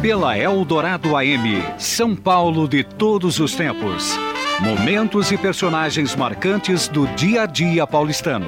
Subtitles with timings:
[0.00, 4.16] Pela Eldorado AM, São Paulo de todos os tempos.
[4.60, 8.46] Momentos e personagens marcantes do dia a dia paulistano.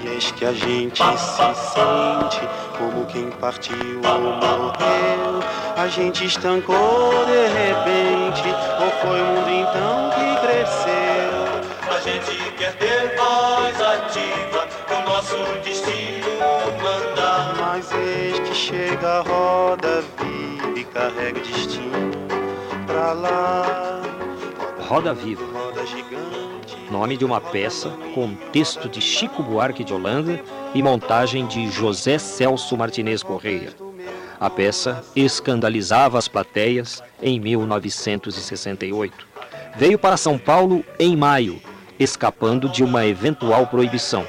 [0.00, 2.40] Dias que a gente se sente
[2.78, 5.42] como quem partiu ou morreu.
[5.76, 8.48] A gente estancou de repente,
[8.80, 10.03] ou foi o mundo então
[21.04, 22.10] carrega destino
[22.86, 24.00] pra lá.
[24.88, 25.42] Roda Viva,
[26.90, 30.42] nome de uma peça com texto de Chico Buarque de Holanda
[30.74, 33.74] e montagem de José Celso Martinez Correia.
[34.40, 39.26] A peça escandalizava as plateias em 1968.
[39.76, 41.60] Veio para São Paulo em maio,
[41.98, 44.26] escapando de uma eventual proibição.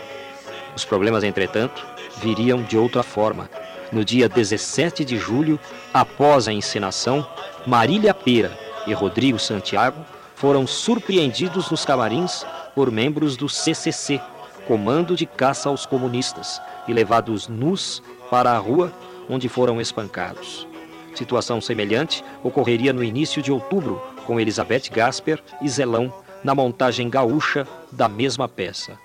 [0.76, 1.86] Os problemas, entretanto,
[2.22, 3.50] viriam de outra forma.
[3.92, 5.60] No dia 17 de julho,
[5.94, 7.28] após a encenação,
[7.66, 10.04] Marília Pera e Rodrigo Santiago
[10.36, 14.20] foram surpreendidos nos camarins por membros do CCC,
[14.68, 18.92] Comando de Caça aos Comunistas, e levados nus para a rua,
[19.30, 20.68] onde foram espancados.
[21.16, 26.14] Situação semelhante ocorreria no início de outubro com Elizabeth Gasper e Zelão
[26.44, 28.98] na montagem gaúcha da mesma peça.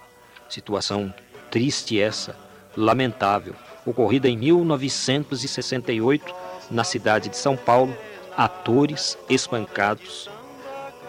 [0.48, 1.14] Situação
[1.50, 2.36] triste essa,
[2.76, 3.54] lamentável,
[3.86, 6.34] ocorrida em 1968
[6.70, 7.96] na cidade de São Paulo,
[8.36, 10.30] atores espancados.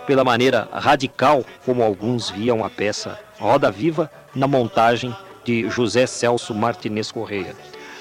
[0.07, 6.53] Pela maneira radical como alguns viam a peça Roda Viva na montagem de José Celso
[6.53, 7.55] Martinez Correia.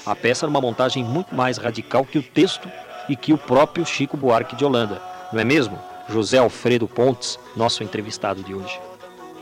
[0.05, 2.69] A peça era uma montagem muito mais radical que o texto
[3.07, 5.79] e que o próprio Chico Buarque de Holanda, não é mesmo?
[6.09, 8.79] José Alfredo Pontes, nosso entrevistado de hoje.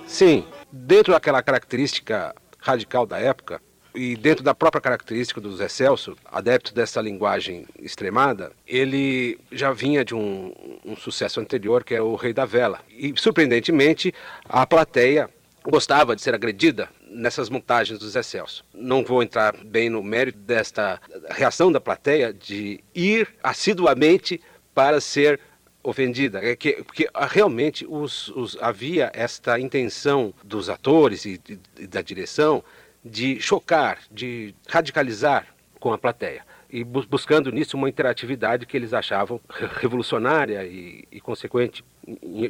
[0.06, 3.62] Sim, dentro daquela característica radical da época
[3.94, 10.06] e dentro da própria característica do Zé Celso, adepto dessa linguagem extremada, ele já vinha
[10.06, 10.54] de um,
[10.86, 12.80] um sucesso anterior que é o Rei da Vela.
[12.90, 14.14] E surpreendentemente,
[14.48, 15.30] a plateia
[15.64, 18.64] gostava de ser agredida nessas montagens do Zé Celso.
[18.74, 21.00] Não vou entrar bem no mérito desta
[21.30, 24.40] reação da plateia de ir assiduamente
[24.74, 25.40] para ser
[25.82, 31.60] ofendida, é que, porque ah, realmente os, os, havia esta intenção dos atores e, e,
[31.80, 32.64] e da direção
[33.04, 35.48] de chocar, de radicalizar
[35.80, 39.42] com a plateia e bu buscando nisso uma interatividade que eles achavam
[39.80, 41.84] revolucionária e, e, consequente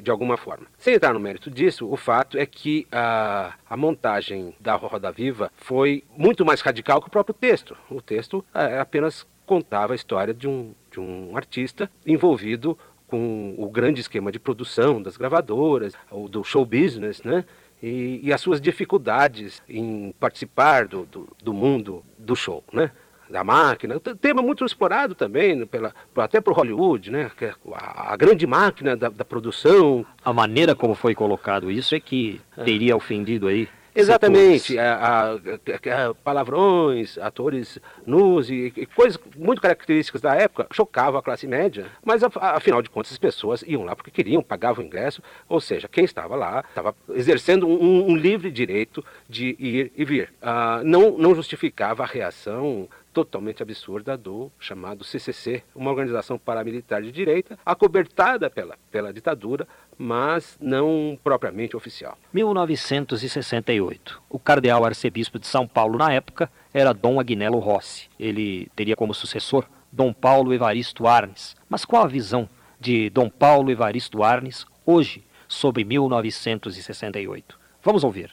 [0.02, 0.68] de alguma forma.
[0.78, 5.52] Sem entrar no mérito disso, o fato é que a, a montagem da Roda Viva
[5.56, 7.76] foi muito mais radical que o próprio texto.
[7.90, 12.78] O texto é, apenas contava a história de um, de um artista envolvido
[13.08, 15.94] com o grande esquema de produção das gravadoras,
[16.30, 17.44] do show business, né?
[17.82, 22.92] E, e as suas dificuldades em participar do, do, do mundo do show, né?
[23.30, 27.30] da máquina, tema muito explorado também pela, até por Hollywood, né?
[27.74, 30.04] A, a grande máquina da, da, produção.
[30.26, 33.70] A maneira como foi colocado isso é que teria ofendido aí.
[34.00, 41.20] Exatamente, a, a, a, palavrões, atores nus e, e, coisas muito características da época chocavam
[41.20, 44.88] a classe média, mas afinal de contas as pessoas iam lá porque queriam, pagavam o
[44.88, 50.06] ingresso, ou seja, quem estava lá estava exercendo um, um livre direito de ir e
[50.06, 50.34] vir.
[50.42, 52.88] Ah, não, não justificava a reação
[53.26, 60.58] totalmente absurda do chamado CCC, uma organização paramilitar de direita, acobertada pela, pela ditadura, mas
[60.62, 62.18] não propriamente oficial.
[62.34, 64.22] 1968.
[64.30, 68.10] O cardeal arcebispo de São Paulo na época era Dom Agnello Rossi.
[68.18, 71.58] Ele teria como sucessor Dom Paulo Evaristo Arnes.
[71.68, 72.48] Mas qual a visão
[72.80, 77.60] de Dom Paulo Evaristo Arnes hoje sobre 1968?
[77.84, 78.32] Vamos ouvir.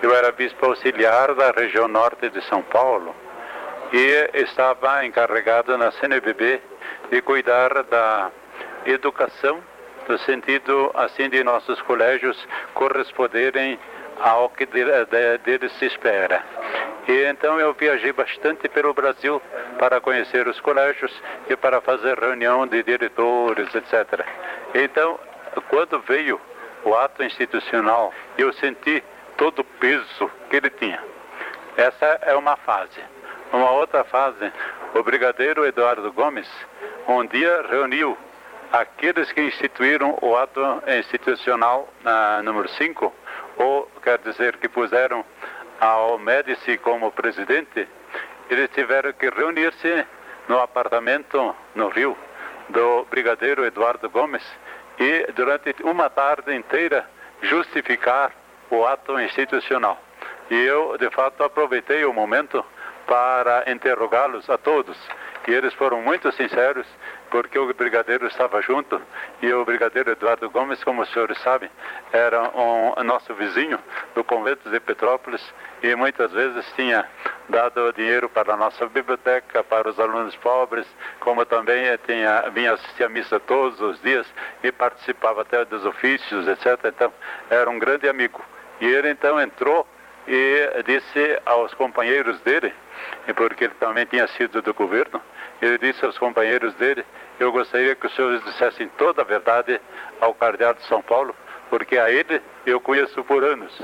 [0.00, 3.12] Eu era bispo auxiliar da região norte de São Paulo
[3.92, 6.60] e estava encarregado na CNBB
[7.10, 8.30] de cuidar da
[8.86, 9.62] educação
[10.08, 12.36] no sentido assim de nossos colégios
[12.74, 13.78] corresponderem
[14.20, 16.42] ao que deles se espera.
[17.06, 19.40] E então eu viajei bastante pelo Brasil
[19.78, 21.12] para conhecer os colégios
[21.48, 24.26] e para fazer reunião de diretores, etc.
[24.74, 25.18] Então,
[25.68, 26.40] quando veio
[26.84, 29.02] o ato institucional, eu senti
[29.36, 31.02] todo o peso que ele tinha.
[31.76, 33.00] Essa é uma fase.
[33.52, 34.52] Uma outra fase,
[34.94, 36.48] o brigadeiro Eduardo Gomes
[37.08, 38.16] um dia reuniu
[38.70, 40.60] aqueles que instituíram o ato
[40.98, 43.14] institucional na, número 5,
[43.56, 45.24] ou quer dizer que puseram
[45.80, 47.88] ao Médici como presidente,
[48.50, 50.06] eles tiveram que reunir-se
[50.46, 52.14] no apartamento no Rio
[52.68, 54.44] do brigadeiro Eduardo Gomes
[54.98, 57.08] e durante uma tarde inteira
[57.40, 58.30] justificar
[58.70, 59.98] o ato institucional.
[60.50, 62.62] E eu, de fato, aproveitei o momento
[63.08, 64.96] para interrogá-los a todos.
[65.48, 66.86] E eles foram muito sinceros,
[67.30, 69.00] porque o brigadeiro estava junto
[69.40, 71.70] e o brigadeiro Eduardo Gomes, como os senhores sabem,
[72.12, 73.78] era um nosso vizinho
[74.14, 75.42] do convento de Petrópolis
[75.82, 77.02] e muitas vezes tinha
[77.48, 80.86] dado dinheiro para a nossa biblioteca, para os alunos pobres,
[81.20, 84.26] como também tinha, vinha assistir a missa todos os dias
[84.62, 86.78] e participava até dos ofícios, etc.
[86.84, 87.10] Então,
[87.48, 88.44] era um grande amigo.
[88.82, 89.86] E ele então entrou
[90.26, 92.74] e disse aos companheiros dele,
[93.34, 95.20] porque ele também tinha sido do governo,
[95.60, 97.04] ele disse aos companheiros dele,
[97.38, 99.80] eu gostaria que os senhores dissessem toda a verdade
[100.20, 101.34] ao cardeal de São Paulo,
[101.70, 103.76] porque a ele eu conheço por anos,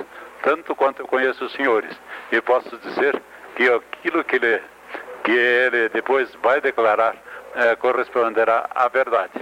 [0.43, 1.95] tanto quanto eu conheço os senhores.
[2.33, 3.21] E posso dizer
[3.57, 4.63] que aquilo que ele,
[5.23, 7.17] que ele depois vai declarar
[7.55, 9.33] é, corresponderá à verdade.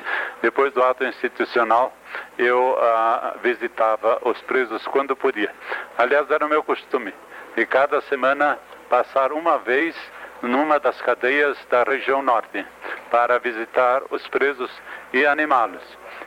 [0.42, 1.96] Depois do ato institucional,
[2.36, 5.50] eu ah, visitava os presos quando podia.
[5.96, 7.14] Aliás, era o meu costume
[7.56, 8.58] de cada semana
[8.92, 9.96] passar uma vez
[10.42, 12.62] numa das cadeias da região norte
[13.10, 14.70] para visitar os presos
[15.14, 15.82] e animá-los.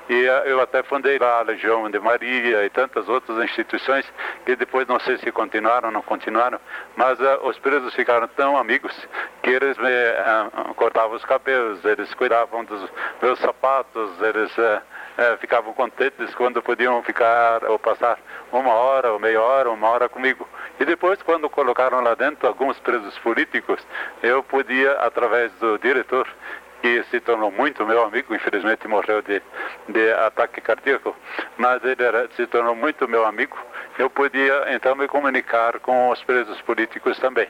[0.10, 4.12] E eh, eu até fundei lá a Legião de Maria e tantas outras instituições
[4.48, 6.60] que depois não sei se continuaram ou não continuaram,
[6.96, 8.94] mas uh, os presos ficaram tão amigos
[9.44, 12.90] que eles me uh, cortavam os cabelos, eles cuidavam dos
[13.22, 14.82] meus sapatos, eles uh,
[15.40, 18.20] ficavam contentes quando podiam ficar ou passar
[18.52, 20.48] uma hora ou meia hora, uma hora comigo.
[20.80, 23.86] E depois, quando colocaram lá dentro alguns presos políticos,
[24.22, 26.28] eu podia, através do diretor,
[26.82, 29.42] que se tornou muito meu amigo, infelizmente morreu de,
[29.90, 31.16] de ataque cardíaco,
[31.58, 33.58] mas ele era, se tornou muito meu amigo,
[33.98, 37.48] eu podia então me comunicar com os presos políticos também.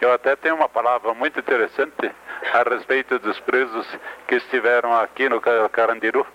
[0.00, 2.10] Eu até tenho uma palavra muito interessante
[2.52, 3.86] a respeito dos presos
[4.26, 6.26] que estiveram aqui no Carandiru.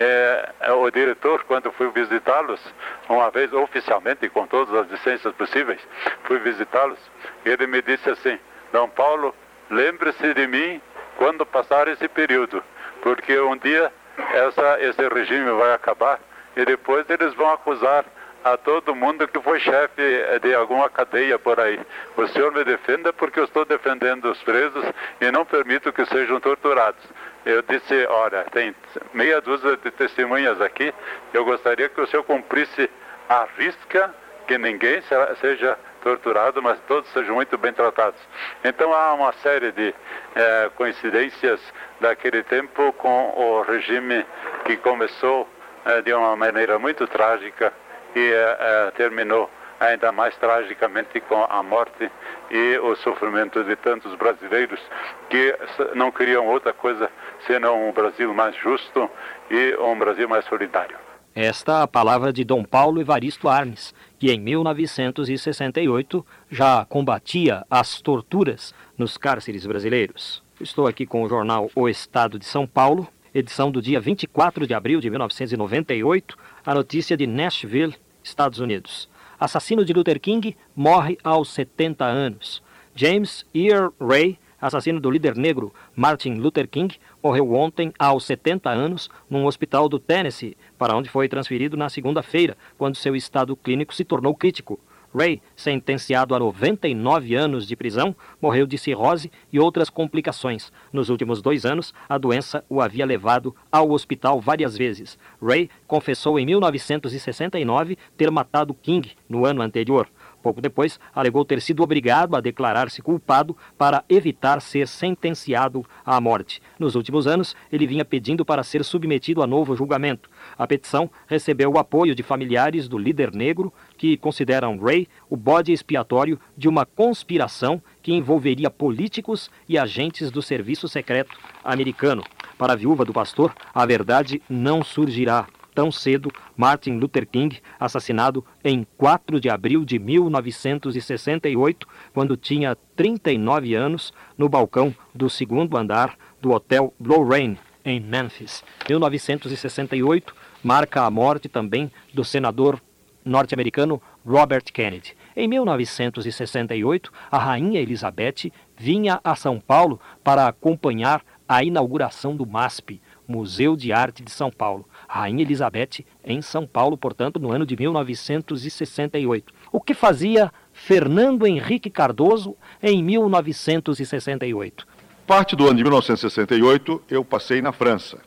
[0.00, 2.60] É, o diretor, quando fui visitá-los,
[3.08, 5.80] uma vez oficialmente, com todas as licenças possíveis,
[6.24, 6.98] fui visitá-los,
[7.44, 8.38] ele me disse assim,
[8.72, 9.34] Dom Paulo,
[9.70, 10.80] lembre-se de mim
[11.16, 12.62] quando passar esse período,
[13.02, 13.92] porque um dia
[14.32, 16.18] essa, esse regime vai acabar
[16.56, 18.04] e depois eles vão acusar
[18.44, 20.02] a todo mundo que foi chefe
[20.42, 21.78] de alguma cadeia por aí.
[22.16, 24.84] O senhor me defenda porque eu estou defendendo os presos
[25.20, 27.02] e não permito que sejam torturados.
[27.44, 28.74] Eu disse, olha, tem
[29.12, 30.92] meia dúzia de testemunhas aqui,
[31.32, 32.90] eu gostaria que o senhor cumprisse
[33.28, 34.14] a risca
[34.46, 35.02] que ninguém
[35.40, 38.20] seja torturado, mas todos sejam muito bem tratados.
[38.64, 39.94] Então há uma série de
[40.34, 41.60] é, coincidências
[42.00, 44.26] daquele tempo com o regime
[44.64, 45.48] que começou
[45.84, 47.72] é, de uma maneira muito trágica
[48.14, 49.48] e é, terminou
[49.80, 52.10] ainda mais tragicamente com a morte
[52.50, 54.80] e o sofrimento de tantos brasileiros
[55.28, 55.56] que
[55.94, 57.10] não queriam outra coisa
[57.46, 59.10] senão um Brasil mais justo
[59.50, 60.96] e um Brasil mais solidário.
[61.34, 68.74] Esta a palavra de Dom Paulo Evaristo Arnes, que em 1968 já combatia as torturas
[68.98, 70.42] nos cárceres brasileiros.
[70.60, 74.74] Estou aqui com o jornal O Estado de São Paulo, edição do dia 24 de
[74.74, 79.08] abril de 1998, a notícia de Nashville, Estados Unidos.
[79.38, 82.62] Assassino de Luther King morre aos 70 anos.
[82.94, 89.10] James Earl Ray assassino do líder negro Martin Luther King, morreu ontem aos 70 anos
[89.28, 94.04] num hospital do Tennessee, para onde foi transferido na segunda-feira, quando seu estado clínico se
[94.04, 94.78] tornou crítico.
[95.14, 100.72] Ray, sentenciado a 99 anos de prisão, morreu de cirrose e outras complicações.
[100.92, 105.18] Nos últimos dois anos, a doença o havia levado ao hospital várias vezes.
[105.40, 110.08] Ray confessou em 1969 ter matado King no ano anterior.
[110.42, 116.60] Pouco depois, alegou ter sido obrigado a declarar-se culpado para evitar ser sentenciado à morte.
[116.78, 120.28] Nos últimos anos, ele vinha pedindo para ser submetido a novo julgamento.
[120.58, 125.72] A petição recebeu o apoio de familiares do líder negro, que consideram Ray o bode
[125.72, 132.24] expiatório de uma conspiração que envolveria políticos e agentes do serviço secreto americano.
[132.58, 138.44] Para a viúva do pastor, a verdade não surgirá tão cedo Martin Luther King, assassinado
[138.62, 146.16] em 4 de abril de 1968, quando tinha 39 anos, no balcão do segundo andar
[146.40, 148.62] do Hotel Blue Rain, em Memphis.
[148.88, 152.80] 1968 marca a morte também do senador
[153.24, 155.16] norte-americano Robert Kennedy.
[155.34, 163.00] Em 1968, a rainha Elizabeth vinha a São Paulo para acompanhar a inauguração do MASP,
[163.26, 164.88] Museu de Arte de São Paulo.
[165.12, 169.52] Rainha Elizabeth, em São Paulo, portanto, no ano de 1968.
[169.70, 174.86] O que fazia Fernando Henrique Cardoso em 1968?
[175.26, 178.20] Parte do ano de 1968 eu passei na França.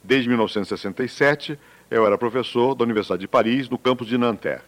[0.00, 1.58] Desde 1967
[1.90, 4.62] eu era professor da Universidade de Paris, no campus de Nanterre.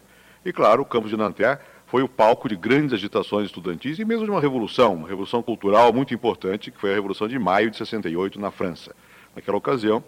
[0.44, 4.24] E claro, o campus de Nanterre foi o palco de grandes agitações estudantis e mesmo
[4.24, 7.76] de uma revolução, uma revolução cultural muito importante, que foi a Revolução de Maio de
[7.76, 8.92] 68 na França.
[9.36, 10.02] Naquela ocasião,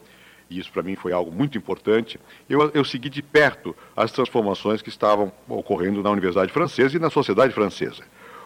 [0.53, 4.83] e isso para mim foi algo muito importante, eu, eu segui de perto as transformações
[4.83, 8.03] que estavam ocorrendo na Universidade Francesa e na sociedade francesa.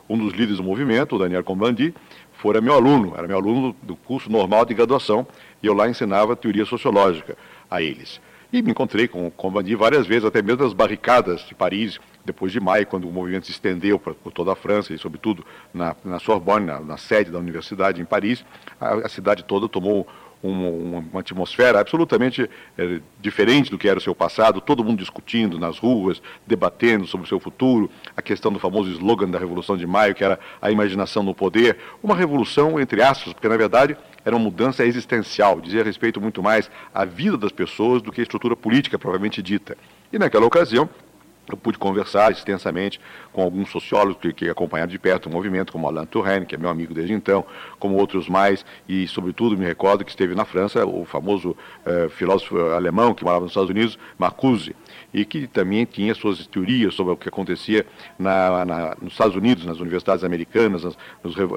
[0.09, 1.93] Um dos líderes do movimento, o Daniel Combandi,
[2.35, 5.27] fora meu aluno, era meu aluno do curso normal de graduação,
[5.61, 7.37] e eu lá ensinava teoria sociológica
[7.69, 8.21] a eles.
[8.53, 12.53] E me encontrei com o Combandi várias vezes, até mesmo nas barricadas de Paris, depois
[12.53, 15.45] de maio, quando o movimento se estendeu por, toda a França e, sobretudo,
[15.75, 18.45] na, na Sorbonne, na, na, sede da universidade em Paris,
[18.81, 20.07] a, a cidade toda tomou
[20.47, 25.59] uma, uma, atmosfera absolutamente é, diferente do que era o seu passado, todo mundo discutindo
[25.59, 29.87] nas ruas, debatendo sobre o seu futuro, a questão do famoso slogan da Revolução de
[29.87, 34.35] Maio, que era a imaginação no poder, uma revolução, entre aspas, porque na verdade era
[34.35, 38.57] uma mudança existencial, dizia respeito muito mais à vida das pessoas do que à estrutura
[38.57, 39.77] política provavelmente dita.
[40.13, 40.89] E naquela ocasião,
[41.49, 43.01] eu pude conversar extensamente
[43.33, 46.59] com alguns sociólogos que, que acompanharam de perto o movimento, como Alain Touraine, que é
[46.59, 47.45] meu amigo desde então,
[47.79, 52.59] como outros mais, e sobretudo me recordo que esteve na França o famoso eh, filósofo
[52.71, 54.75] alemão que morava nos Estados Unidos, Marcuse,
[55.13, 57.87] e que também tinha suas teorias sobre o que acontecia
[58.19, 60.97] na, na, nos Estados Unidos, nas universidades americanas, nas,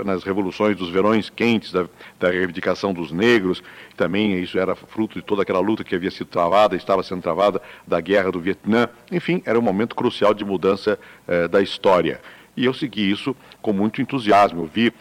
[0.06, 1.86] nas revoluções dos verões quentes, da,
[2.20, 3.64] da, reivindicação dos negros,
[3.98, 7.62] também isso era fruto de toda aquela luta que havia sido travada, estava sendo travada
[7.86, 12.22] da guerra do Vietnã, enfim, era um momento crucial de mudança eh, da história.
[12.60, 14.64] E eu segui isso com muito entusiasmo.
[14.64, 14.94] Eu vi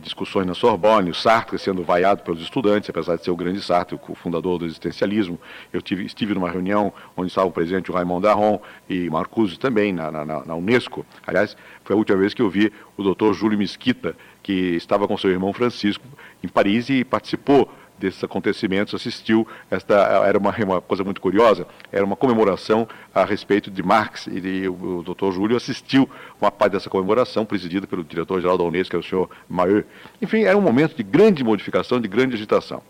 [0.00, 3.98] discussões na Sorbonne, o Sartre sendo vaiado pelos estudantes, apesar de ser o grande Sartre,
[4.08, 5.38] o fundador do existencialismo.
[5.72, 10.24] Eu tive, estive numa reunião onde presentes o Raymond Aron e Marcuse também, na, na,
[10.24, 11.04] na, Unesco.
[11.26, 15.16] Aliás, foi a última vez que eu vi o doutor Júlio Mesquita, que estava com
[15.18, 16.04] seu irmão Francisco
[16.42, 19.94] em Paris e participou desses acontecimentos assistiu esta
[20.26, 24.68] era uma, uma coisa muito curiosa era uma comemoração a respeito de Marx e, de,
[24.68, 25.32] o, o Dr.
[25.32, 26.08] Júlio assistiu
[26.40, 29.84] uma parte dessa comemoração presidida pelo diretor-geral da Unesco que é o senhor Maheu
[30.20, 32.82] enfim era um momento de grande modificação de grande agitação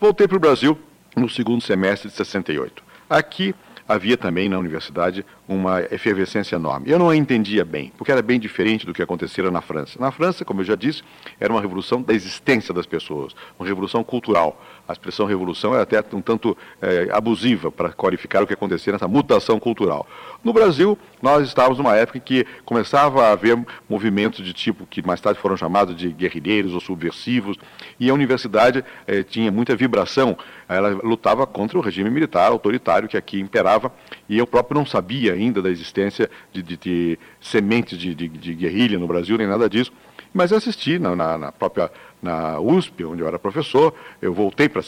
[0.00, 0.78] voltei para o Brasil
[1.16, 3.54] no segundo semestre de 68 aqui
[3.88, 6.90] havia também na universidade uma efervescência enorme.
[6.90, 9.98] Eu não a entendia bem, porque era bem diferente do que acontecera na França.
[10.00, 11.02] Na França, como eu já disse,
[11.38, 14.60] era uma revolução da existência das pessoas, uma revolução cultural.
[14.92, 19.08] A expressão revolução é até um tanto é, abusiva para qualificar o que acontecia nessa
[19.08, 20.06] mutação cultural.
[20.44, 23.58] No Brasil, nós estávamos numa época em que começava a haver
[23.88, 27.56] movimentos de tipo que mais tarde foram chamados de guerrilheiros ou subversivos,
[27.98, 30.36] e a universidade é, tinha muita vibração.
[30.68, 33.90] Ela lutava contra o regime militar autoritário que aqui imperava,
[34.28, 38.98] e eu próprio não sabia ainda da existência de, de, de sementes de, de, guerrilha
[38.98, 39.90] no Brasil, nem nada disso.
[40.32, 41.90] Mas eu assisti na, na, na própria
[42.22, 44.82] na USP, onde eu era professor, eu voltei para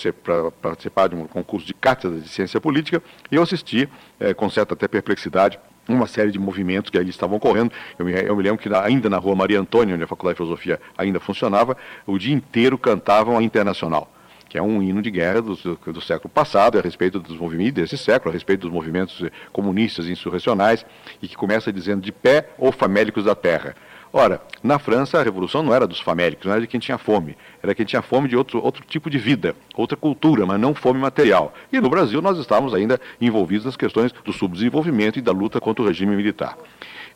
[0.62, 3.88] participar de um concurso de cátedra de ciência política e eu assisti,
[4.20, 5.58] é, com certa até perplexidade,
[5.88, 7.72] uma série de movimentos que ali estavam ocorrendo.
[7.98, 10.38] Eu me, eu me lembro que ainda na rua Maria Antônia, onde a Faculdade de
[10.38, 14.10] Filosofia ainda funcionava, o dia inteiro cantavam a Internacional
[14.46, 17.98] que é um hino de guerra do, do, século passado, a respeito dos movimentos desse
[17.98, 19.20] século, a respeito dos movimentos
[19.52, 20.86] comunistas insurrecionais,
[21.20, 23.74] e que começa dizendo de pé ou famélicos da terra.
[24.16, 27.36] Ora, na França a revolução não era dos famélicos, não era de quem tinha fome,
[27.60, 31.00] era quem tinha fome de outro, outro tipo de vida, outra cultura, mas não fome
[31.00, 31.52] material.
[31.72, 35.82] E no Brasil nós estávamos ainda envolvidos nas questões do subdesenvolvimento e da luta contra
[35.82, 36.56] o regime militar.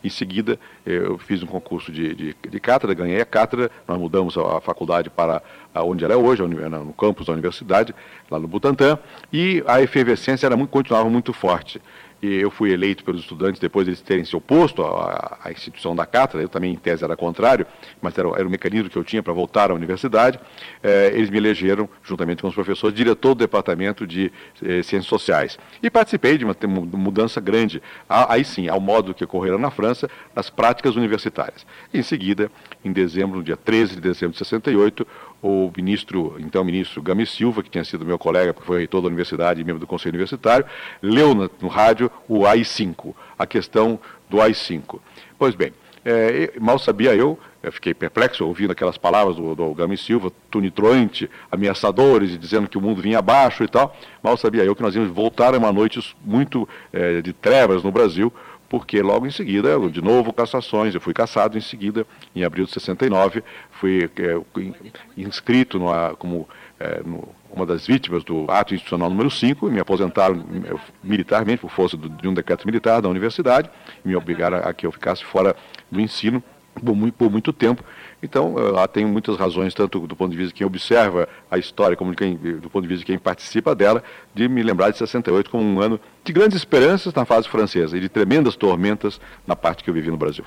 [0.02, 4.36] Em seguida, eu fiz um concurso de, de, de cátedra, ganhei a cátedra, nós mudamos
[4.36, 5.40] a, faculdade para
[5.76, 7.94] onde ela é hoje, no campus da universidade,
[8.28, 8.98] lá no Butantã,
[9.32, 11.80] e a efervescência era muito, continuava muito forte
[12.20, 15.94] e eu fui eleito pelos estudantes depois de eles terem se oposto à, à, instituição
[15.94, 17.66] da cátedra, eu também em tese era contrário,
[18.02, 20.38] mas era, era o mecanismo que eu tinha para voltar à universidade,
[20.82, 24.32] eh, eles me elegeram, juntamente com os professores, diretor do departamento de
[24.62, 25.58] eh, ciências sociais.
[25.82, 30.10] E participei de uma, uma mudança grande, aí sim, ao modo que ocorreram na França,
[30.34, 31.64] nas práticas universitárias.
[31.94, 32.50] Em seguida,
[32.84, 35.06] em dezembro, no dia 13 de dezembro de 68,
[35.42, 39.08] o ministro, então ministro Gami Silva, que tinha sido meu colega, porque foi reitor da
[39.08, 40.66] universidade e membro do conselho universitário,
[41.00, 44.98] leu no, no rádio o AI-5, a questão do AI-5.
[45.38, 45.72] Pois bem,
[46.04, 51.28] é, mal sabia eu, eu fiquei perplexo ouvindo aquelas palavras do, do Gami Silva, tunitroante,
[51.50, 53.96] ameaçadores, e dizendo que o mundo vinha abaixo e tal.
[54.22, 57.90] Mal sabia eu que nós íamos voltar a uma noite muito é, de trevas no
[57.90, 58.32] Brasil,
[58.68, 60.94] porque logo em seguida, de novo, cassações.
[60.94, 64.40] Eu fui cassado em seguida, em abril de 69, fui é,
[65.16, 66.48] inscrito numa, como
[66.78, 70.44] é, no, uma das vítimas do ato institucional número 5, me aposentaram
[71.02, 73.70] militarmente por força de um decreto militar da universidade,
[74.04, 75.56] me obrigaram a que eu ficasse fora
[75.90, 76.42] do ensino
[76.84, 77.82] por muito, por muito tempo.
[78.22, 81.96] Então, lá tem muitas razões, tanto do ponto de vista de quem observa a história,
[81.96, 84.02] como quem, do ponto de vista de quem participa dela,
[84.34, 88.00] de me lembrar de 68 como um ano de grandes esperanças na fase francesa e
[88.00, 90.44] de tremendas tormentas na parte que eu vivi no Brasil.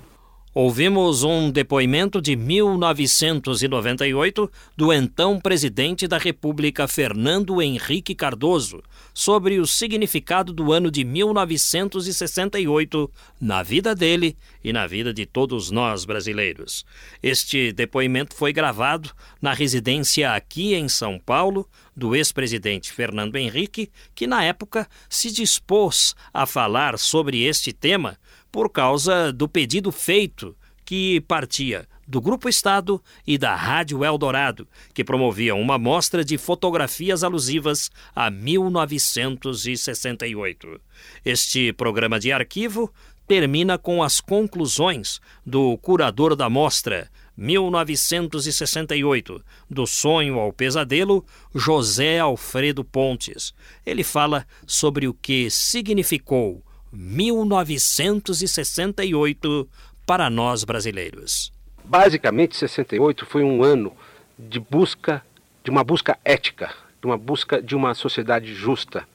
[0.54, 9.66] Ouvimos um depoimento de 1998 do então presidente da República, Fernando Henrique Cardoso, sobre o
[9.66, 16.86] significado do ano de 1968 na vida dele e na vida de todos nós brasileiros.
[17.24, 19.10] Este depoimento foi gravado
[19.42, 21.66] na residência aqui em São Paulo
[21.96, 28.18] do ex-presidente Fernando Henrique, que na época se dispôs a falar sobre este tema
[28.52, 35.06] por causa do pedido feito que partia do Grupo Estado e da Rádio Eldorado, que
[35.06, 40.82] promoviam uma mostra de fotografias alusivas a 1968.
[41.24, 42.94] Este programa de arquivo
[43.26, 52.84] termina com as conclusões do curador da mostra, 1968, do sonho ao pesadelo, José Alfredo
[52.84, 53.54] Pontes.
[53.86, 56.62] Ele fala sobre o que significou
[56.92, 59.70] 1968
[60.06, 61.52] para nós brasileiros.
[61.84, 63.92] Basicamente, 68 foi um ano
[64.38, 65.24] de busca,
[65.64, 69.06] de uma busca ética, de uma busca de uma sociedade justa.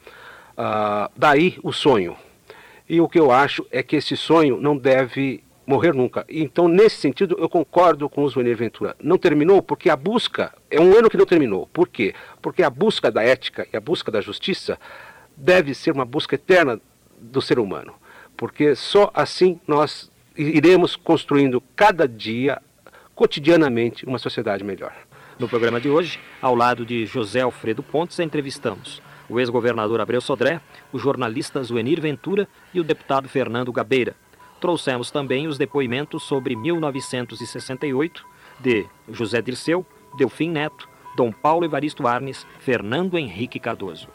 [0.52, 2.16] Uh, daí o sonho.
[2.88, 6.24] E o que eu acho é que esse sonho não deve morrer nunca.
[6.28, 8.94] Então, nesse sentido, eu concordo com o Zone Ventura.
[9.02, 11.68] Não terminou porque a busca é um ano que não terminou.
[11.72, 12.14] Por quê?
[12.40, 14.78] Porque a busca da ética e a busca da justiça
[15.36, 16.80] deve ser uma busca eterna
[17.26, 17.94] do ser humano.
[18.36, 22.60] Porque só assim nós iremos construindo cada dia,
[23.14, 24.92] cotidianamente, uma sociedade melhor.
[25.38, 30.60] No programa de hoje, ao lado de José Alfredo Pontes, entrevistamos o ex-governador Abreu Sodré,
[30.92, 34.14] o jornalista Zuenir Ventura e o deputado Fernando Gabeira.
[34.60, 38.24] Trouxemos também os depoimentos sobre 1968
[38.60, 39.84] de José Dirceu,
[40.16, 44.08] Delfim Neto, Dom Paulo Evaristo Arnes, Fernando Henrique Cardoso.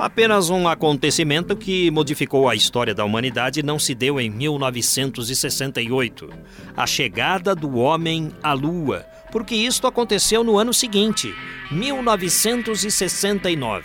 [0.00, 6.30] Apenas um acontecimento que modificou a história da humanidade não se deu em 1968,
[6.74, 11.34] a chegada do homem à Lua, porque isto aconteceu no ano seguinte,
[11.70, 13.84] 1969.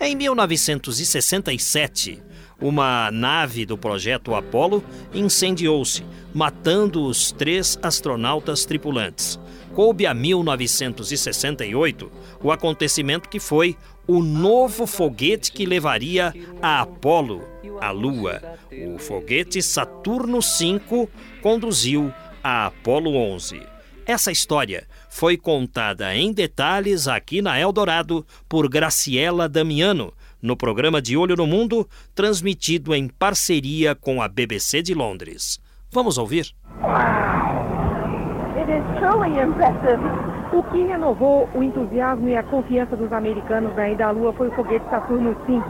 [0.00, 2.22] Em 1967,
[2.60, 9.36] uma nave do projeto Apollo incendiou-se, matando os três astronautas tripulantes.
[9.74, 17.42] Coube a 1968 o acontecimento que foi o novo foguete que levaria a Apolo
[17.80, 18.40] à Lua.
[18.86, 21.08] O foguete Saturno V
[21.42, 22.12] conduziu
[22.42, 23.60] a Apolo 11.
[24.06, 30.12] Essa história foi contada em detalhes aqui na Eldorado por Graciela Damiano,
[30.42, 35.58] no programa De Olho no Mundo, transmitido em parceria com a BBC de Londres.
[35.90, 36.54] Vamos ouvir?
[36.82, 37.64] Wow.
[38.60, 40.33] It is truly impressive.
[40.54, 44.46] O que renovou o entusiasmo e a confiança dos americanos na ida à Lua foi
[44.46, 45.60] o foguete Saturno V.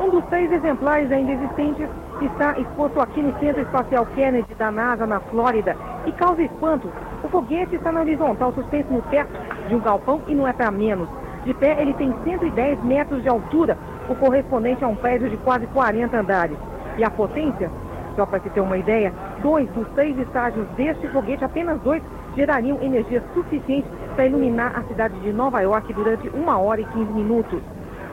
[0.00, 1.88] Um dos seis exemplares ainda existentes
[2.22, 6.88] está exposto aqui no Centro Espacial Kennedy da NASA, na Flórida, e causa espanto.
[7.24, 9.32] O foguete está na horizontal, suspenso no teto
[9.66, 11.08] de um galpão e não é para menos.
[11.44, 13.76] De pé, ele tem 110 metros de altura,
[14.08, 16.56] o correspondente a um prédio de quase 40 andares.
[16.96, 17.68] E a potência?
[18.14, 22.00] Só para se ter uma ideia, dois dos seis estágios deste foguete, apenas dois,
[22.36, 27.12] gerariam energia suficiente para iluminar a cidade de Nova York durante uma hora e 15
[27.12, 27.60] minutos.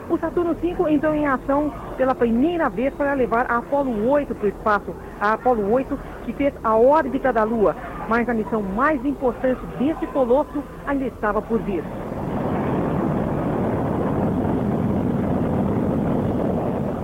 [0.09, 4.45] O Saturno V entrou em ação pela primeira vez para levar a Apollo 8 para
[4.45, 7.75] o espaço, a Apollo 8 que fez a órbita da Lua,
[8.07, 11.83] mas a missão mais importante desse colosso ainda estava por vir.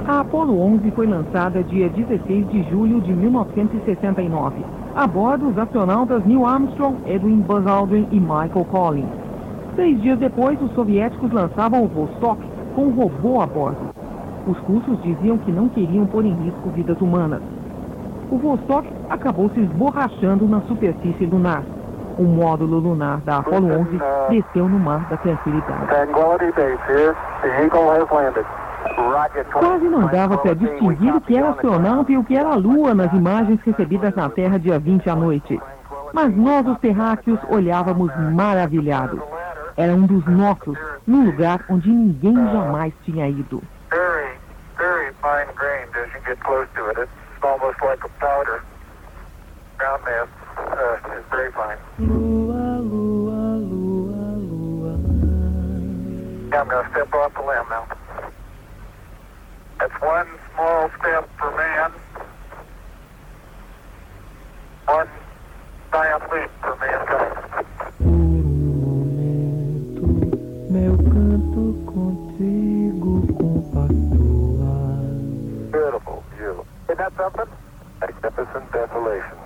[0.07, 6.25] A Apollo 11 foi lançada dia 16 de julho de 1969 a bordo, os astronautas
[6.25, 9.09] Neil Armstrong, Edwin Buzz Aldrin e Michael Collins.
[9.75, 12.41] Seis dias depois, os soviéticos lançavam o Vostok
[12.75, 13.89] com um robô a bordo.
[14.47, 17.41] Os russos diziam que não queriam pôr em risco vidas humanas.
[18.29, 21.63] O Vostok acabou se esborrachando na superfície lunar.
[22.17, 25.87] O módulo lunar da Apollo 11 desceu no mar da tranquilidade.
[29.51, 32.93] Quase não dava para distinguir o que era astronauta e o que era a Lua
[32.93, 35.59] nas imagens recebidas na Terra dia 20 à noite.
[36.13, 39.21] Mas nós, os terráqueos, olhávamos maravilhados.
[39.77, 43.61] Era um dos nossos, num lugar onde ninguém jamais tinha ido.
[51.99, 54.93] Lua, lua, lua, lua.
[56.49, 57.85] Yeah, I'm to step off the limb now.
[59.79, 61.91] That's one small step for man,
[64.87, 65.09] one
[65.91, 67.37] giant leap for mankind.
[67.99, 70.07] Momento,
[70.69, 74.73] meu canto contigo compactua.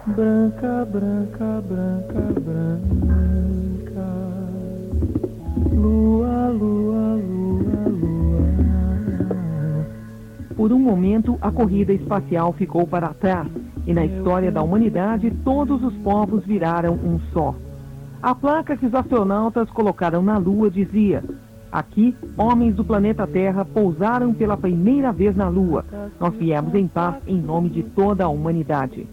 [0.07, 4.05] Branca, branca, branca, branca.
[5.73, 8.45] Lua, lua, lua, lua.
[10.55, 13.47] Por um momento, a corrida espacial ficou para trás
[13.85, 17.53] e na história da humanidade todos os povos viraram um só.
[18.21, 21.23] A placa que os astronautas colocaram na Lua dizia:
[21.71, 25.83] Aqui, homens do planeta Terra pousaram pela primeira vez na Lua.
[26.19, 29.07] Nós viemos em paz em nome de toda a humanidade.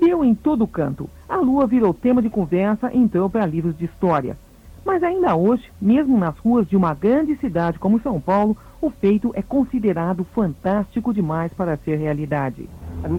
[0.00, 1.08] Deu em todo canto.
[1.28, 4.36] A Lua virou tema de conversa e entrou para livros de história.
[4.84, 9.32] Mas ainda hoje, mesmo nas ruas de uma grande cidade como São Paulo, o feito
[9.34, 12.68] é considerado fantástico demais para ser realidade.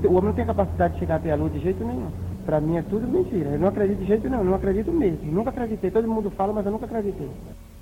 [0.06, 2.08] O homem não tem capacidade de chegar até a Lua de jeito nenhum.
[2.46, 3.50] Para mim é tudo mentira.
[3.50, 5.30] Eu não acredito de jeito nenhum, não acredito mesmo.
[5.30, 5.92] Nunca acreditei.
[5.92, 7.30] Todo mundo fala, mas eu nunca acreditei.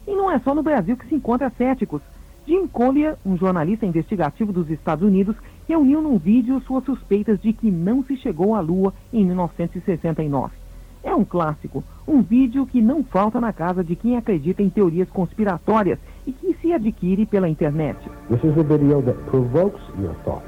[0.07, 2.01] E não é só no Brasil que se encontra céticos.
[2.47, 5.35] Jim Collier, um jornalista investigativo dos Estados Unidos,
[5.67, 10.53] reuniu num vídeo suas suspeitas de que não se chegou à Lua em 1969.
[11.03, 15.09] É um clássico, um vídeo que não falta na casa de quem acredita em teorias
[15.09, 17.97] conspiratórias e que se adquire pela internet.
[18.29, 20.43] This is a video that provokes your thought.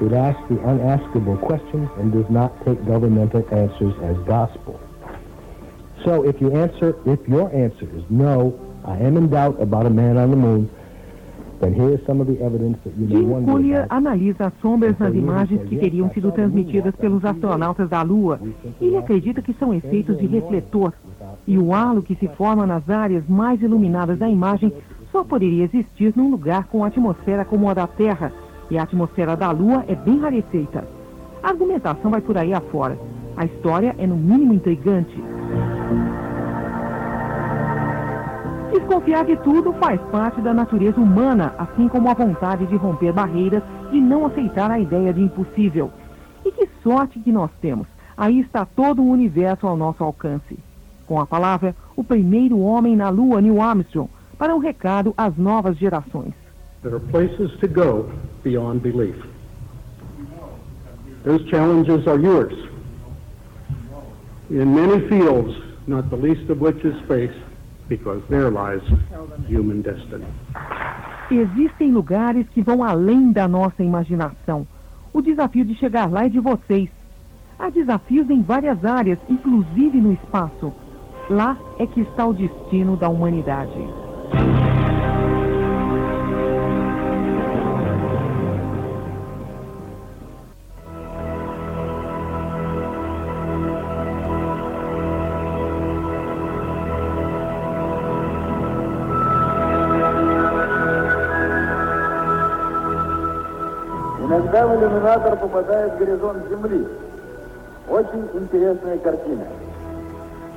[0.00, 4.78] It asks the unaskable questions and does not take governmental answers as gospel.
[6.04, 8.52] So if you answer, if your answer is no,
[8.86, 10.70] I am in doubt about a man on the moon,
[13.08, 18.38] Jim Collier analisa as sombras nas imagens que teriam sido transmitidas pelos astronautas da Lua.
[18.80, 20.92] Ele acredita que são efeitos de refletor.
[21.46, 24.70] E o halo que se forma nas áreas mais iluminadas da imagem
[25.10, 28.32] só poderia existir num lugar com atmosfera como a da Terra.
[28.70, 30.86] E a atmosfera da Lua é bem rarefeita.
[31.42, 32.98] A argumentação vai por aí afora.
[33.34, 35.22] A história é no mínimo intrigante.
[38.76, 43.62] Desconfiar de tudo faz parte da natureza humana, assim como a vontade de romper barreiras
[43.90, 45.90] e não aceitar a ideia de impossível.
[46.44, 47.86] E que sorte que nós temos!
[48.14, 50.58] Aí está todo o universo ao nosso alcance.
[51.06, 55.78] Com a palavra, o primeiro homem na Lua, Neil Armstrong, para um recado às novas
[55.78, 56.34] gerações.
[56.82, 58.10] There are places to go
[58.44, 59.16] beyond belief.
[61.24, 62.52] Those challenges are yours.
[64.50, 67.34] In many fields, not the least of which is space,
[67.88, 68.82] because there lies
[69.48, 70.26] human destiny.
[71.30, 74.66] Existem lugares que vão além da nossa imaginação.
[75.12, 76.88] O desafio de chegar lá é de vocês.
[77.58, 80.72] Há desafios em várias áreas, inclusive no espaço.
[81.28, 83.78] Lá é que está o destino da humanidade.
[104.55, 106.87] Иногда в иллюминатор попадает горизонт Земли.
[107.89, 109.45] Очень интересная картина.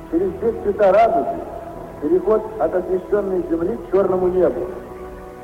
[0.09, 1.41] Через все цвета радуги
[2.01, 4.61] переход от освещенной Земли к черному небу.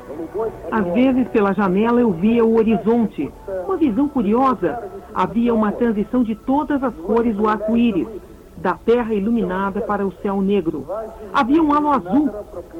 [0.08, 3.30] Голубой Às vezes, pela janela, eu via o horizonte.
[3.66, 4.82] Uma visão curiosa.
[5.12, 8.08] Havia uma transição de todas as cores do arco-íris,
[8.56, 10.86] da terra iluminada para o céu negro.
[11.34, 12.30] Havia um halo azul.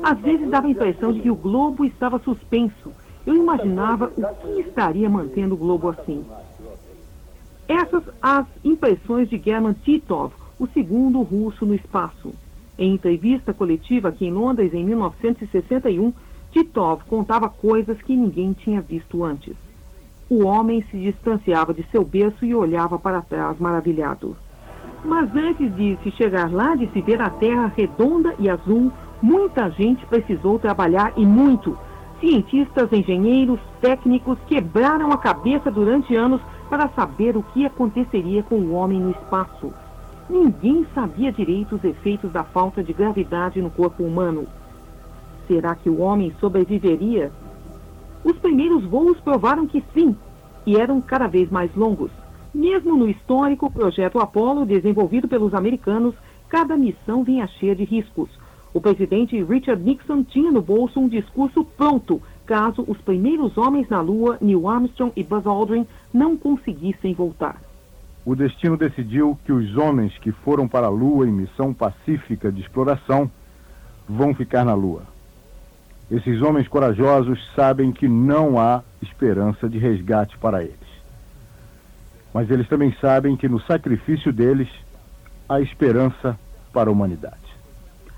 [0.02, 2.90] Às vezes dava a impressão de que o globo estava suspenso.
[3.27, 6.23] eu imaginava o que estaria mantendo o globo assim.
[7.67, 12.33] Essas as impressões de German Titov, o segundo russo no espaço.
[12.79, 16.13] Em entrevista coletiva aqui em Londres em 1961,
[16.53, 19.57] Titov contava coisas que ninguém tinha visto antes.
[20.29, 24.37] O homem se distanciava de seu berço e olhava para trás maravilhado.
[25.03, 28.89] Mas antes de se chegar lá, de se ver a Terra redonda e azul,
[29.21, 31.77] muita gente precisou trabalhar e muito.
[32.19, 38.73] Cientistas, engenheiros, técnicos quebraram a cabeça durante anos para saber o que aconteceria com o
[38.73, 39.71] homem no espaço.
[40.29, 44.47] Ninguém sabia direito os efeitos da falta de gravidade no corpo humano.
[45.47, 47.31] Será que o homem sobreviveria?
[48.23, 50.15] Os primeiros voos provaram que sim,
[50.65, 52.11] e eram cada vez mais longos.
[52.53, 56.15] Mesmo no histórico projeto Apollo, desenvolvido pelos americanos,
[56.49, 58.29] cada missão vinha cheia de riscos.
[58.73, 63.99] O presidente Richard Nixon tinha no bolso um discurso pronto caso os primeiros homens na
[63.99, 67.61] Lua, Neil Armstrong e Buzz Aldrin, não conseguissem voltar.
[68.25, 72.61] O destino decidiu que os homens que foram para a Lua em missão pacífica de
[72.61, 73.29] exploração
[74.07, 75.03] vão ficar na Lua.
[76.09, 80.75] Esses homens corajosos sabem que não há esperança de resgate para eles.
[82.33, 84.69] Mas eles também sabem que no sacrifício deles
[85.49, 86.39] há esperança
[86.71, 87.46] para a humanidade.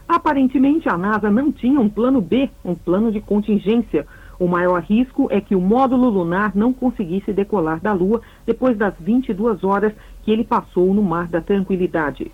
[0.10, 4.08] Aparentemente, a NASA não tinha um plano B, um plano de contingência.
[4.40, 8.96] O maior risco é que o módulo lunar não conseguisse decolar da Lua depois das
[9.00, 9.94] 22 horas
[10.24, 12.32] que ele passou no Mar da Tranquilidade.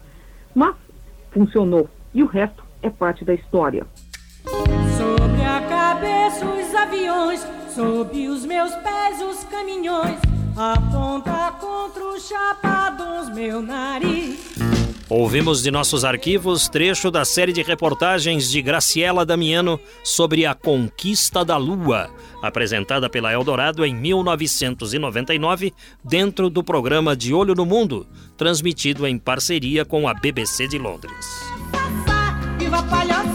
[0.55, 0.73] Mas
[1.31, 3.85] funcionou e o resto é parte da história.
[4.45, 10.17] Sobre a cabeça os aviões, sob os meus pés os caminhões,
[10.55, 14.74] aponta contra os chapadões meu nariz.
[15.07, 21.45] Ouvimos de nossos arquivos trecho da série de reportagens de Graciela Damiano sobre a conquista
[21.45, 22.09] da Lua,
[22.41, 25.71] apresentada pela Eldorado em 1999,
[26.03, 31.13] dentro do programa De Olho no Mundo, transmitido em parceria com a BBC de Londres.
[32.57, 33.25] Viva palhaça.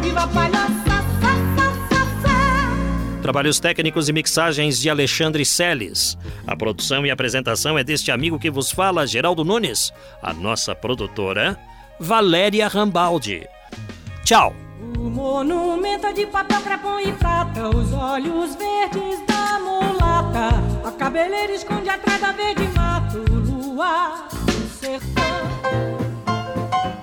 [0.00, 0.63] Viva palhaça.
[3.24, 6.18] Trabalhos técnicos e mixagens de Alexandre Seles.
[6.46, 9.94] A produção e apresentação é deste amigo que vos fala, Geraldo Nunes.
[10.22, 11.58] A nossa produtora,
[11.98, 13.48] Valéria Rambaldi.
[14.26, 14.54] Tchau!
[14.98, 20.50] O monumento de papel, crepom e prata, os olhos verdes da mulata,
[20.86, 26.13] a cabeleira esconde atrás da verde mato, lua do sertão.